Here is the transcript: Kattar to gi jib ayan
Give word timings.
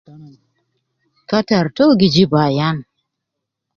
Kattar 1.29 1.65
to 1.75 1.85
gi 1.99 2.07
jib 2.15 2.31
ayan 2.43 2.77